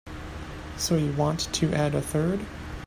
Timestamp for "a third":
1.93-2.39